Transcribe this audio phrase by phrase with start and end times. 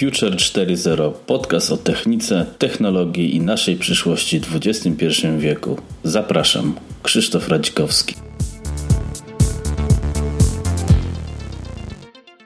[0.00, 5.06] Future 4.0 podcast o technice, technologii i naszej przyszłości w XXI
[5.38, 5.76] wieku.
[6.04, 8.14] Zapraszam, Krzysztof Radzikowski.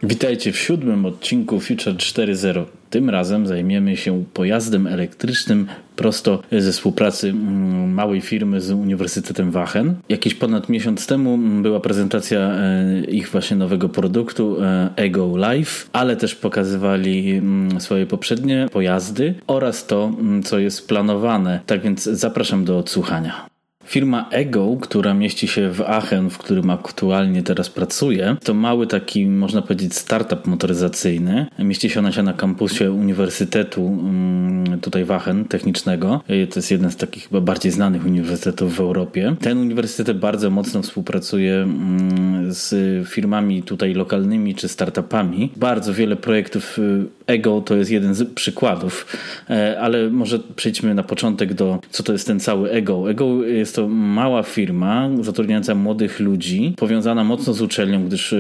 [0.03, 2.65] Witajcie w siódmym odcinku Future 4.0.
[2.95, 5.67] Tym razem zajmiemy się pojazdem elektrycznym
[5.97, 9.95] prosto ze współpracy mm, małej firmy z Uniwersytetem Wachen.
[10.09, 16.17] Jakiś ponad miesiąc temu była prezentacja e, ich właśnie nowego produktu e, Ego Life, ale
[16.17, 21.61] też pokazywali mm, swoje poprzednie pojazdy oraz to, mm, co jest planowane.
[21.67, 23.54] Tak więc zapraszam do odsłuchania.
[23.87, 29.27] Firma Ego, która mieści się w Aachen, w którym aktualnie teraz pracuję, to mały taki,
[29.27, 31.47] można powiedzieć, startup motoryzacyjny.
[31.59, 36.21] Mieści się ona się na kampusie Uniwersytetu mm, tutaj w Aachen Technicznego.
[36.27, 39.37] To jest jeden z takich chyba bardziej znanych uniwersytetów w Europie.
[39.41, 42.75] Ten uniwersytet bardzo mocno współpracuje mm, z
[43.09, 45.53] firmami tutaj lokalnymi czy startupami.
[45.57, 49.07] Bardzo wiele projektów y, Ego to jest jeden z przykładów,
[49.51, 53.11] e, ale może przejdźmy na początek do, co to jest ten cały Ego.
[53.11, 58.35] Ego jest jest to mała firma zatrudniająca młodych ludzi, powiązana mocno z uczelnią, gdyż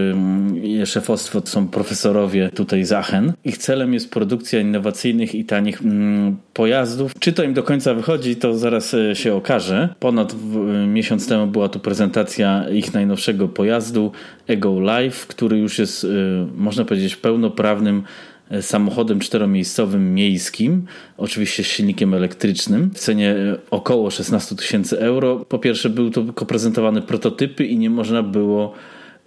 [0.85, 3.33] szefostwo to są profesorowie tutaj z.
[3.45, 5.81] Ich celem jest produkcja innowacyjnych i tanich
[6.55, 7.13] pojazdów.
[7.19, 9.89] Czy to im do końca wychodzi, to zaraz e, się okaże.
[10.01, 10.37] Ponad
[10.87, 14.13] miesiąc temu była tu prezentacja ich najnowszego pojazdu
[14.47, 16.09] Ego Life, który już jest, e,
[16.57, 24.11] można powiedzieć, pełnoprawnym E, samochodem czteromiejscowym miejskim, oczywiście z silnikiem elektrycznym, w cenie e, około
[24.11, 25.45] 16 tysięcy euro.
[25.49, 28.73] Po pierwsze, były to tylko prezentowane prototypy i nie można było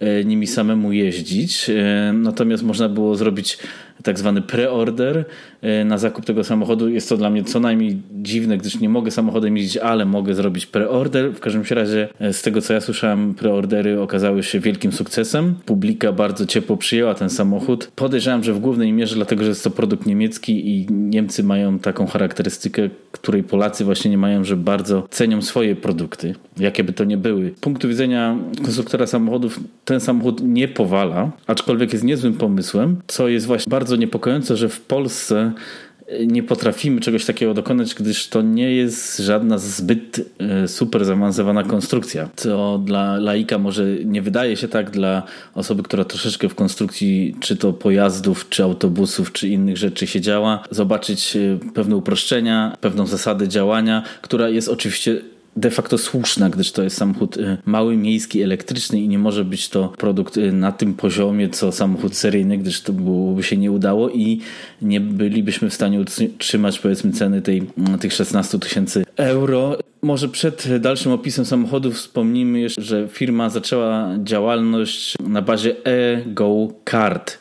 [0.00, 1.70] e, nimi samemu jeździć.
[2.12, 3.58] Natomiast można było zrobić
[4.02, 5.24] tak zwany preorder
[5.62, 6.88] e, na zakup tego samochodu.
[6.88, 10.66] Jest to dla mnie co najmniej dziwne, gdyż nie mogę samochodem jeździć, ale mogę zrobić
[10.66, 11.32] preorder.
[11.32, 15.54] W każdym razie e, z tego co ja słyszałem, preordery okazały się wielkim sukcesem.
[15.66, 17.90] Publika bardzo ciepło przyjęła ten samochód.
[17.96, 22.06] Podejrzewam, że w głównej mierze dlatego, że jest to produkt niemiecki i Niemcy mają taką
[22.06, 27.16] charakterystykę, której Polacy właśnie nie mają, że bardzo cenią swoje produkty, jakie by to nie
[27.16, 27.54] były.
[27.56, 33.46] Z punktu widzenia konstruktora samochodów ten samochód nie powala, aczkolwiek jest niezłym pomysłem, co jest
[33.46, 35.52] właśnie bardzo bardzo niepokojące, że w Polsce
[36.26, 42.28] nie potrafimy czegoś takiego dokonać, gdyż to nie jest żadna zbyt e, super zaawansowana konstrukcja.
[42.36, 45.22] Co dla laika może nie wydaje się tak, dla
[45.54, 50.64] osoby, która troszeczkę w konstrukcji czy to pojazdów, czy autobusów, czy innych rzeczy się działa,
[50.70, 55.20] zobaczyć e, pewne uproszczenia, pewną zasadę działania, która jest oczywiście
[55.58, 59.68] de facto słuszna, gdyż to jest samochód y, mały, miejski, elektryczny i nie może być
[59.68, 64.10] to produkt y, na tym poziomie, co samochód seryjny, gdyż to byłoby się nie udało
[64.10, 64.40] i
[64.82, 69.78] nie bylibyśmy w stanie utrzymać powiedzmy ceny tej, mm, tych 16 tysięcy euro.
[70.02, 77.38] Może przed dalszym opisem samochodu wspomnimy jeszcze, że firma zaczęła działalność na bazie e-go card.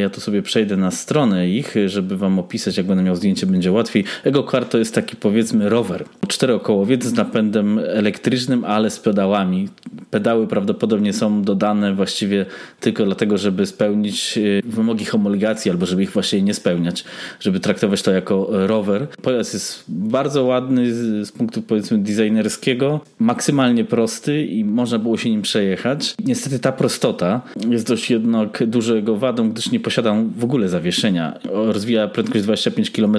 [0.00, 3.72] Ja tu sobie przejdę na stronę ich, żeby wam opisać, jak będę miał zdjęcie, będzie
[3.72, 4.04] łatwiej.
[4.24, 6.04] EgoCar to jest taki powiedzmy rower.
[6.28, 9.68] Czterokołowiec z napędem elektrycznym, ale z pedałami.
[10.10, 12.46] Pedały prawdopodobnie są dodane właściwie
[12.80, 17.04] tylko dlatego, żeby spełnić e, wymogi homologacji albo żeby ich właśnie nie spełniać,
[17.40, 19.06] żeby traktować to jako rower.
[19.22, 20.94] Pojazd jest bardzo ładny
[21.24, 26.14] z punktu powiedzmy designerskiego, maksymalnie prosty i można było się nim przejechać.
[26.24, 27.40] Niestety ta prostota
[27.70, 31.38] jest dość jednak dużego wadą, gdyż nie posiada w ogóle zawieszenia.
[31.44, 33.16] Rozwija prędkość 25 km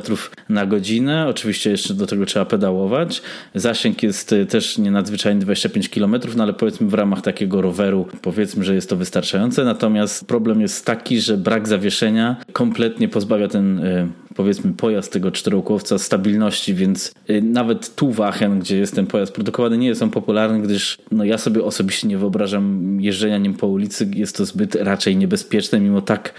[0.50, 1.28] na godzinę.
[1.28, 3.22] Oczywiście jeszcze do tego trzeba pedałować.
[3.56, 8.08] Zasięg jest y, też nie nadzwyczajny 25 km, no ale powiedzmy w ramach takiego roweru
[8.22, 9.64] powiedzmy, że jest to wystarczające.
[9.64, 16.00] Natomiast problem jest taki, że brak zawieszenia kompletnie pozbawia ten y, powiedzmy pojazd tego czterokłowca
[16.00, 20.09] stabilności, więc y, nawet tu w Aachen, gdzie jest ten pojazd produkowany, nie jest on
[20.09, 24.08] popularny, gdyż no, ja sobie osobiście nie wyobrażam jeżdżenia nim po ulicy.
[24.16, 26.34] Jest to zbyt raczej niebezpieczne, mimo tak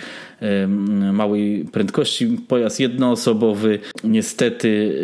[1.12, 2.38] małej prędkości.
[2.48, 4.96] Pojazd jednoosobowy, niestety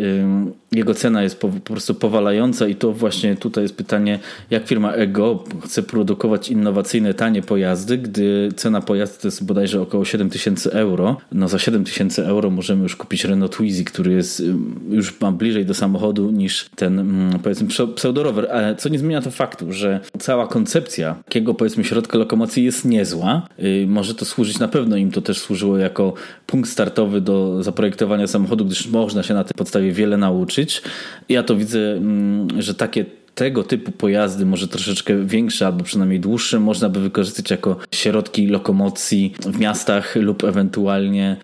[0.73, 4.19] jego cena jest po, po, prostu powalająca i to właśnie tutaj jest pytanie,
[4.51, 10.05] jak firma Ego chce produkować innowacyjne, tanie pojazdy, gdy cena pojazdu to jest bodajże około
[10.05, 11.17] 7000 euro.
[11.33, 14.43] No za 7000 euro możemy już kupić Renault Twizy, który jest
[14.91, 19.73] już ma bliżej do samochodu niż ten powiedzmy pseudorower, ale co nie zmienia to faktu,
[19.73, 23.49] że cała koncepcja takiego powiedzmy środka lokomocji jest niezła.
[23.59, 26.15] Y, może to służyć na pewno im to też służyło jako
[26.47, 30.83] punkt startowy do zaprojektowania samochodu, gdyż można się na tej podstawie wiele nauczyć.
[31.29, 32.01] Ja to widzę,
[32.59, 37.77] że takie tego typu pojazdy, może troszeczkę większe albo przynajmniej dłuższe, można by wykorzystać jako
[37.95, 41.37] środki lokomocji w miastach lub ewentualnie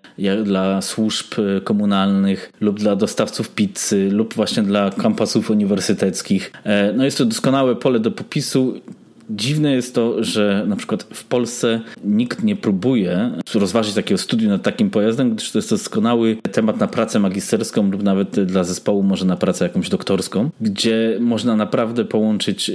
[0.43, 1.25] dla służb
[1.57, 6.51] e, komunalnych lub dla dostawców pizzy lub właśnie dla kampusów uniwersyteckich.
[6.63, 8.81] E, no jest to doskonałe pole do popisu
[9.29, 14.63] dziwne jest to, że na przykład w Polsce nikt nie próbuje rozważyć takiego studium nad
[14.63, 19.25] takim pojazdem, gdyż to jest doskonały temat na pracę magisterską lub nawet dla zespołu może
[19.25, 22.69] na pracę jakąś doktorską, gdzie można naprawdę połączyć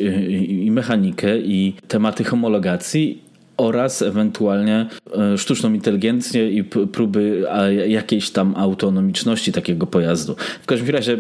[0.49, 3.24] i mechanikę i tematy homologacji
[3.57, 4.87] oraz ewentualnie
[5.17, 7.45] e, sztuczną inteligencję i próby
[7.87, 10.37] jakiejś tam autonomiczności takiego pojazdu.
[10.63, 11.17] W każdym razie,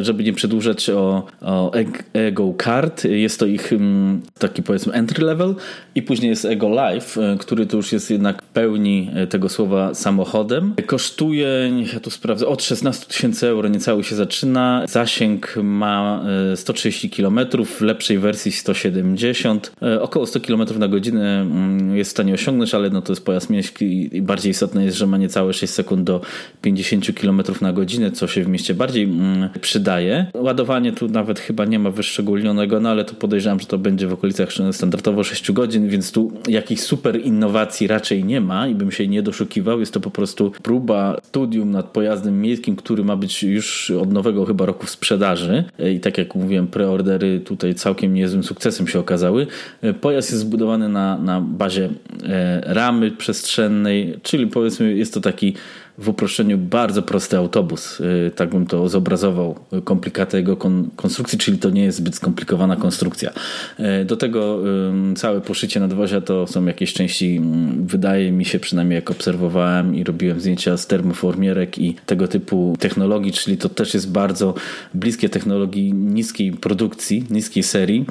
[0.00, 1.72] żeby nie przedłużać o, o
[2.12, 3.72] Ego Kart, jest to ich
[4.38, 5.54] taki powiedzmy entry level
[5.94, 9.94] i później jest Ego Life, e, który to już jest jednak pełni e, tego słowa
[9.94, 10.74] samochodem.
[10.86, 14.84] Kosztuje, niech ja tu sprawdzę, od 16 tysięcy euro niecały się zaczyna.
[14.88, 16.24] Zasięg ma
[16.54, 21.46] 130 km, w lepszej wersji 170, około 100 km na godzinę
[21.92, 25.06] jest w stanie osiągnąć, ale no to jest pojazd miejski i bardziej istotne jest, że
[25.06, 26.20] ma niecałe 6 sekund do
[26.62, 30.26] 50 km na godzinę, co się w mieście bardziej mm, przydaje.
[30.34, 34.12] Ładowanie tu nawet chyba nie ma wyszczególnionego, no ale to podejrzewam, że to będzie w
[34.12, 39.08] okolicach standardowo 6 godzin, więc tu jakichś super innowacji raczej nie ma i bym się
[39.08, 39.80] nie doszukiwał.
[39.80, 44.44] Jest to po prostu próba studium nad pojazdem miejskim, który ma być już od nowego
[44.44, 45.64] chyba roku w sprzedaży
[45.94, 49.46] i tak jak mówiłem, preordery tutaj całkiem niezłym sukcesem się okazały.
[50.00, 51.88] Pojazd jest zbudowany na, na bazie
[52.28, 55.54] e, ramy przestrzennej, czyli powiedzmy jest to taki
[55.98, 58.00] w uproszczeniu bardzo prosty autobus.
[58.00, 60.56] E, tak bym to zobrazował, komplikaty jego
[60.96, 63.30] konstrukcji, czyli to nie jest zbyt skomplikowana konstrukcja.
[63.78, 64.58] E, do tego
[65.16, 67.40] całe poszycie nadwozia to są jakieś części,
[67.86, 73.32] wydaje mi się przynajmniej jak obserwowałem i robiłem zdjęcia z termoformierek i tego typu technologii,
[73.32, 74.54] czyli to też jest bardzo
[74.94, 78.06] bliskie technologii niskiej produkcji, niskiej serii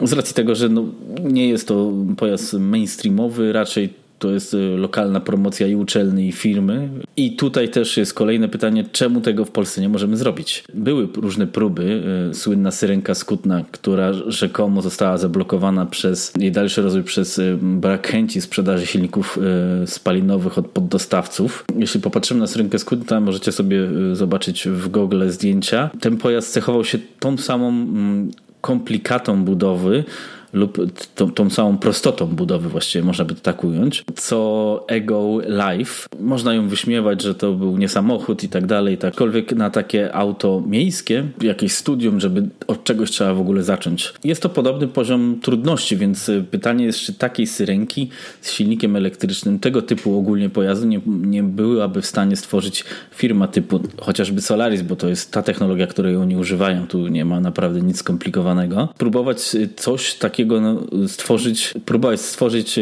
[0.00, 0.84] z racji tego, że no,
[1.24, 6.88] nie jest to pojazd mainstreamowy, raczej to jest y, lokalna promocja i uczelni, i firmy.
[7.16, 10.64] I tutaj też jest kolejne pytanie, czemu tego w Polsce nie możemy zrobić?
[10.74, 17.02] Były różne próby, y, słynna syrenka skutna, która rzekomo została zablokowana przez jej dalszy rozwój
[17.02, 19.38] przez y, brak chęci sprzedaży silników
[19.86, 21.64] spalinowych od poddostawców.
[21.78, 25.90] Jeśli popatrzymy na syrenkę skutna, możecie sobie zobaczyć w Google zdjęcia.
[26.00, 28.30] Ten pojazd cechował się tą samą mm,
[28.64, 30.04] komplikatą budowy,
[30.54, 30.78] lub
[31.14, 36.08] tą, tą prostotą budowy właściwie można by to tak ująć, co Ego Life.
[36.20, 40.62] Można ją wyśmiewać, że to był nie samochód i tak dalej, takkolwiek na takie auto
[40.66, 44.14] miejskie, jakieś studium, żeby od czegoś trzeba w ogóle zacząć.
[44.24, 48.08] Jest to podobny poziom trudności, więc pytanie jest, czy takiej syrenki
[48.40, 53.80] z silnikiem elektrycznym, tego typu ogólnie pojazdu nie, nie byłaby w stanie stworzyć firma typu
[54.00, 57.98] chociażby Solaris, bo to jest ta technologia, której oni używają, tu nie ma naprawdę nic
[57.98, 58.88] skomplikowanego.
[58.98, 62.80] Próbować coś takiego takiego no, stworzyć, próbować stworzyć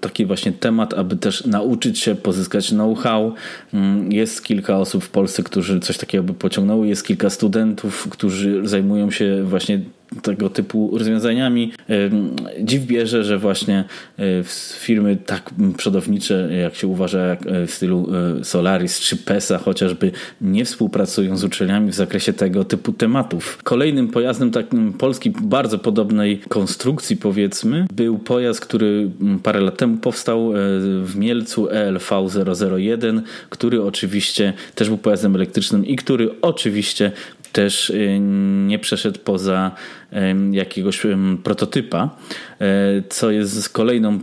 [0.00, 3.34] taki właśnie temat, aby też nauczyć się, pozyskać know-how.
[4.08, 9.10] Jest kilka osób w Polsce, którzy coś takiego by pociągnęły, jest kilka studentów, którzy zajmują
[9.10, 9.80] się właśnie
[10.22, 11.72] tego typu rozwiązaniami.
[12.60, 13.84] Dziw bierze, że właśnie
[14.18, 14.24] e,
[14.78, 18.08] firmy tak przodownicze, jak się uważa, jak e, w stylu
[18.40, 20.10] e, Solaris czy PESA chociażby,
[20.40, 23.58] nie współpracują z uczelniami w zakresie tego typu tematów.
[23.62, 29.10] Kolejnym pojazdem takim polski bardzo podobnej konstrukcji powiedzmy był pojazd, który
[29.42, 30.52] parę lat temu powstał
[31.02, 32.10] w Mielcu ELV
[32.78, 37.12] 001, który oczywiście też był pojazdem elektrycznym i który oczywiście
[37.52, 38.18] też y,
[38.66, 39.70] nie przeszedł poza
[40.52, 41.02] jakiegoś
[41.42, 42.10] prototypa,
[42.60, 44.20] e, co jest kolejną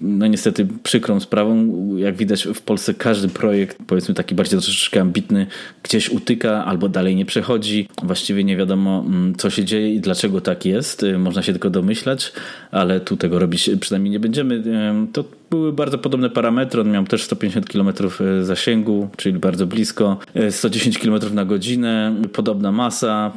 [0.00, 1.72] no niestety przykrą sprawą.
[1.96, 5.46] Jak widać w Polsce każdy projekt, powiedzmy taki bardziej troszeczkę ambitny,
[5.82, 7.88] gdzieś utyka albo dalej nie przechodzi.
[8.02, 11.02] Właściwie nie wiadomo mm, co się dzieje i dlaczego tak jest.
[11.02, 12.32] Y, można się tylko domyślać,
[12.70, 14.62] ale tu tego robić przynajmniej nie będziemy.
[15.12, 16.80] To były bardzo podobne parametry.
[16.80, 17.88] On miał też 150 km
[18.20, 20.18] e, zasięgu, czyli bardzo blisko,
[20.50, 23.32] 110 e, km na godzinę, podobna masa,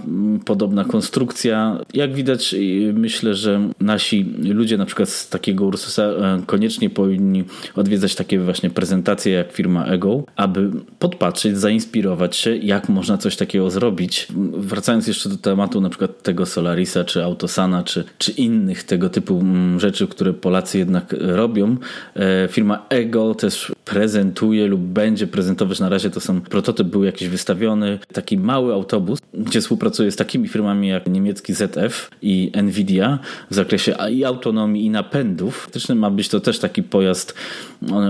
[0.46, 1.80] podobna konstrukcja.
[1.94, 2.56] Jak widać,
[2.94, 7.44] myślę, że nasi ludzie na przykład z takiego Ursusa e, koniecznie powinni
[7.76, 13.70] odwiedzać takie właśnie prezentacje jak firma Ego, aby podpatrzeć, zainspirować się, jak można coś takiego
[13.70, 14.28] zrobić.
[14.58, 19.44] Wracając jeszcze do tematu na przykład tego Solarisa, czy Autosana, czy, czy innych tego typu
[19.78, 22.07] rzeczy, które Polacy jednak robią, E,
[22.50, 28.00] firma Ego też prezentuje lub będzie prezentować, na razie to są prototyp był jakiś wystawiony,
[28.14, 33.20] taki mały autobus, gdzie współpracuje z takimi firmami jak niemiecki ZF i Nvidia
[33.52, 35.58] w zakresie i autonomii i napędów.
[35.58, 37.34] Faktycznie ma być to też taki pojazd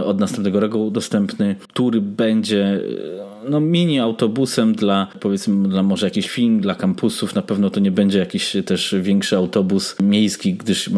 [0.03, 6.29] od następnego roku dostępny, który będzie e, no, mini autobusem dla powiedzmy dla może jakiś
[6.29, 7.35] film dla kampusów.
[7.35, 10.89] Na pewno to nie będzie jakiś też większy autobus miejski, gdyż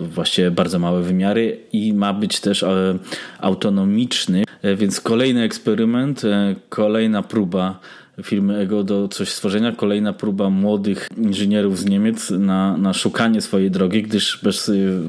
[0.00, 2.98] właściwie bardzo małe wymiary i ma być też e,
[3.38, 7.80] autonomiczny, e, więc kolejny eksperyment, e, kolejna próba
[8.22, 9.72] firmy Ego do coś stworzenia.
[9.72, 15.00] Kolejna próba młodych inżynierów z Niemiec na, na szukanie swojej drogi, gdyż bez y,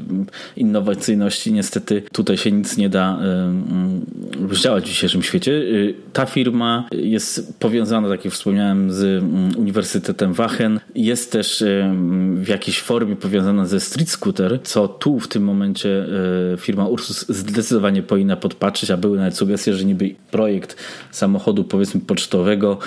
[0.57, 3.19] innowacyjności niestety tutaj się nic nie da
[4.51, 5.51] y, działać w dzisiejszym świecie.
[5.51, 10.79] Y, ta firma jest powiązana, tak jak wspomniałem, z mm, Uniwersytetem Wachen.
[10.95, 11.63] Jest też
[12.35, 16.05] w jakiejś formie powiązana ze Street Scooter, co tu w tym momencie
[16.57, 20.75] firma Ursus zdecydowanie powinna podpatrzeć, a były nawet sugestie, że niby projekt
[21.11, 22.77] samochodu powiedzmy pocztowego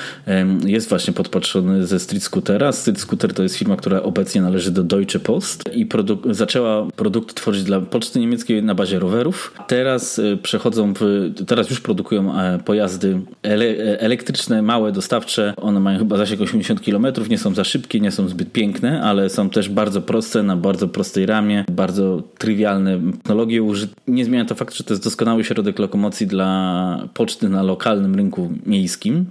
[0.67, 2.73] jest właśnie podpatrzony ze Street Scootera.
[2.73, 7.35] Street Scooter to jest firma, która obecnie należy do Deutsche Post i produ zaczęła produkt
[7.35, 9.55] tworzyć dla poczty niemieckiej na bazie rowerów.
[9.69, 13.65] Teraz e, przechodzą w, teraz już produkują e, pojazdy ele
[13.99, 15.55] elektryczne, małe, dostawcze.
[15.57, 19.31] One mają chyba zasięg 80 km, nie są za szybkie, nie są zbyt piękne, ale
[19.31, 23.95] są też bardzo proste, na bardzo prostej ramie, bardzo trywialne technologie użyte.
[24.09, 28.53] Nie zmienia to fakt, że to jest doskonały środek lokomocji dla poczty na lokalnym rynku
[28.67, 29.27] miejskim.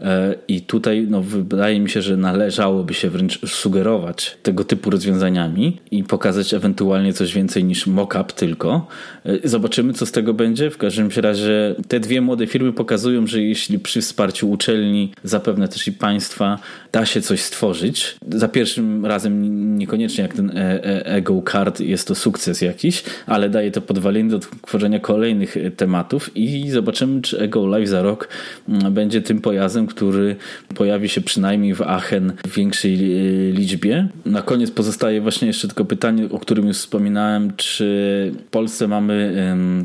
[0.00, 5.80] E, I tutaj no, wydaje mi się, że należałoby się wręcz sugerować tego typu rozwiązaniami
[5.90, 8.86] i pokazać ewentualnie coś więcej niż mock-up tylko.
[9.26, 10.70] E, zobaczymy, co z tego będzie.
[10.70, 15.88] W każdym razie te dwie młode firmy pokazują, że jeśli przy wsparciu uczelni, zapewne też
[15.88, 16.58] i państwa,
[16.92, 18.16] da się coś stworzyć.
[18.28, 23.70] Za pierwszym razem niekoniecznie jak ten e, Ego Card jest to sukces jakiś, ale daje
[23.70, 28.28] to podwaliny do tworzenia kolejnych tematów i zobaczymy, czy Ego Live za rok
[28.90, 30.36] będzie tym pojazdem, który
[30.74, 32.98] pojawi się przynajmniej w Aachen w większej e,
[33.52, 34.08] liczbie.
[34.26, 37.84] Na koniec pozostaje właśnie jeszcze tylko pytanie, o którym już wspominałem, czy
[38.38, 39.34] w Polsce mamy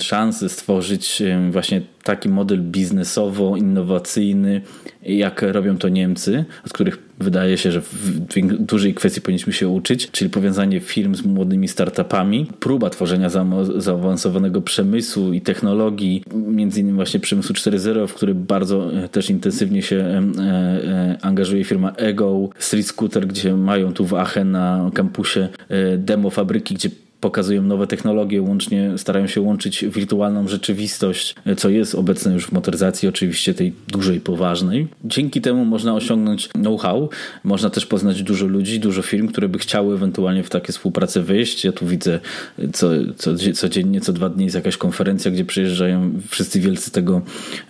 [0.01, 4.62] szansę stworzyć właśnie taki model biznesowo-innowacyjny,
[5.01, 8.10] jak robią to Niemcy, od których wydaje się, że w
[8.60, 13.29] dużej kwestii powinniśmy się uczyć, czyli powiązanie firm z młodymi startupami, próba tworzenia
[13.75, 19.81] zaawansowanego przemysłu i technologii, między innymi właśnie przemysłu 4.0, w który bardzo e, też intensywnie
[19.81, 25.48] się e, e, angażuje firma Ego, Street Scooter, gdzie mają tu w Aachen na kampusie
[25.98, 26.89] demo fabryki, gdzie
[27.24, 33.10] pokazują nowe technologie, łącznie starają się łączyć wirtualną rzeczywistość, co jest obecne już w motoryzacji,
[33.10, 34.88] oczywiście tej dużej, poważnej.
[35.06, 37.10] Dzięki temu można osiągnąć know-how,
[37.44, 41.65] można też poznać dużo ludzi, dużo firm, które by chciały ewentualnie w takie współpracę wyjść.
[41.65, 42.20] Ja tu widzę
[42.74, 47.22] co, co, codziennie, co dwa dni jest jakaś konferencja, gdzie przyjeżdżają wszyscy wielcy tego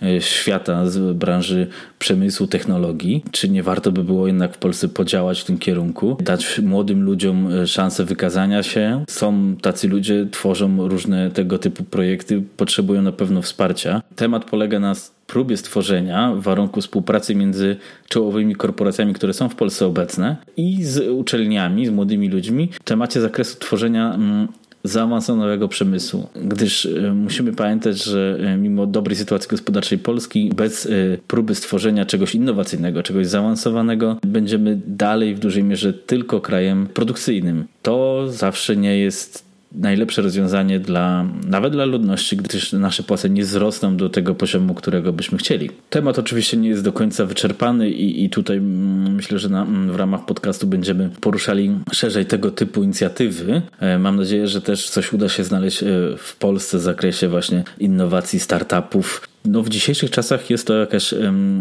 [0.02, 1.66] e, świata z branży
[1.98, 3.24] przemysłu, technologii.
[3.30, 7.52] Czy nie warto by było jednak w Polsce podziałać w tym kierunku, dać młodym ludziom
[7.52, 9.04] e, szansę wykazania się?
[9.08, 14.02] Są tacy ludzie, tworzą różne tego typu projekty, potrzebują na pewno wsparcia.
[14.16, 14.94] Temat polega na
[15.26, 17.76] próbie stworzenia warunku współpracy między
[18.08, 23.20] czołowymi korporacjami, które są w Polsce obecne i z uczelniami, z młodymi ludźmi w temacie
[23.20, 24.48] zakresu tworzenia mm,
[24.84, 30.90] zaawansowanego przemysłu, gdyż e, musimy pamiętać, że e, mimo dobrej sytuacji gospodarczej Polski, bez e,
[31.26, 37.64] próby stworzenia czegoś innowacyjnego, czegoś zaawansowanego, będziemy dalej w dużej mierze tylko krajem produkcyjnym.
[37.82, 39.43] To zawsze nie jest
[39.74, 45.12] najlepsze rozwiązanie dla, nawet dla ludności, gdyż nasze płace nie wzrosną do tego poziomu, którego
[45.12, 45.70] byśmy chcieli.
[45.90, 49.92] Temat oczywiście nie jest do końca wyczerpany i, i tutaj mm, myślę, że na, mm,
[49.92, 53.62] w ramach podcastu będziemy poruszali szerzej tego typu inicjatywy.
[53.80, 55.86] E, mam nadzieję, że też coś uda się znaleźć e,
[56.18, 61.14] w Polsce w zakresie właśnie innowacji, startupów, no w dzisiejszych czasach jest to jakaś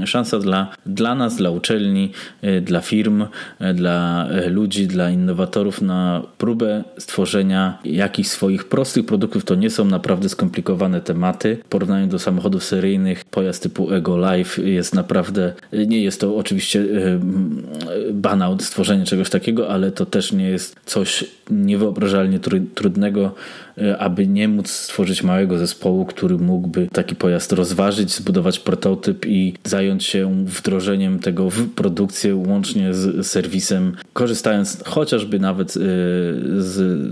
[0.06, 2.12] szansa dla, dla nas, dla uczelni,
[2.42, 3.26] e, dla firm,
[3.60, 9.46] e, dla e, ludzi, dla innowatorów na próbę stworzenia jakichś swoich prostych produktów.
[9.46, 11.58] To nie są naprawdę skomplikowane tematy.
[11.66, 15.54] W porównaniu do samochodów seryjnych, pojazd typu Ego Life jest naprawdę,
[15.88, 16.86] nie jest to oczywiście
[18.12, 22.40] banał stworzenie czegoś takiego, ale to też nie jest coś niewyobrażalnie
[22.76, 23.36] trudnego
[24.00, 30.04] aby nie móc stworzyć małego zespołu, który mógłby taki pojazd rozważyć, zbudować prototyp i zająć
[30.04, 35.80] się wdrożeniem tego w produkcję łącznie z serwisem, korzystając chociażby nawet e,
[36.58, 37.12] z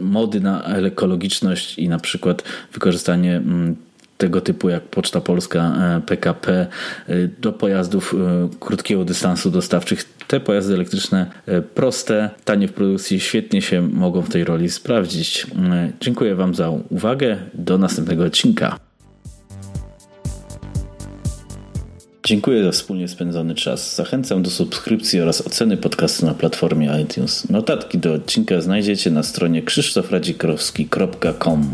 [0.00, 3.76] mody na ekologiczność i na przykład wykorzystanie mm,
[4.18, 6.66] tego typu jak Poczta Polska, PKP
[7.08, 8.14] e, do pojazdów
[8.60, 14.28] krótkiego dystansu dostawczych te pojazdy elektryczne e, proste, tanie w produkcji, świetnie się mogą w
[14.28, 15.46] tej roli sprawdzić.
[15.72, 17.36] E, dziękuję Wam za uwagę.
[17.54, 18.78] Do następnego odcinka.
[22.24, 23.96] Dziękuję za wspólnie spędzony czas.
[23.96, 27.50] Zachęcam do subskrypcji oraz oceny podcastu na platformie iTunes.
[27.50, 31.70] Notatki do odcinka znajdziecie na stronie krzysztofradzikrowski.com.